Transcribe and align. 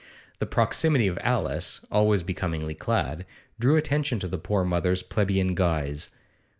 The 0.39 0.47
proximity 0.47 1.05
of 1.05 1.19
Alice, 1.21 1.81
always 1.91 2.23
becomingly 2.23 2.73
clad, 2.73 3.23
drew 3.59 3.77
attention 3.77 4.17
to 4.21 4.27
the 4.27 4.39
poor 4.39 4.63
mother's 4.63 5.03
plebeian 5.03 5.53
guise. 5.53 6.09